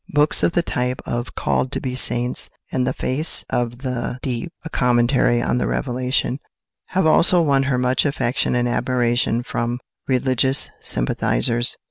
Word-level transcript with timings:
Books 0.09 0.41
of 0.41 0.53
the 0.53 0.63
type 0.63 0.99
of 1.05 1.35
"Called 1.35 1.71
to 1.73 1.79
be 1.79 1.93
Saints" 1.93 2.49
and 2.71 2.87
"The 2.87 2.93
Face 2.93 3.45
of 3.51 3.83
the 3.83 4.17
Deep: 4.23 4.51
A 4.65 4.69
Commentary 4.71 5.43
on 5.43 5.59
the 5.59 5.67
Revelation," 5.67 6.39
have 6.89 7.05
also 7.05 7.39
won 7.39 7.61
her 7.69 7.77
much 7.77 8.03
affection 8.03 8.55
and 8.55 8.67
admiration 8.67 9.43
from 9.43 9.77
religious 10.07 10.71
sympathisers. 10.79 11.77